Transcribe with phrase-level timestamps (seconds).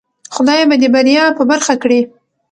[0.35, 2.01] خدای به دی بریا په برخه کړی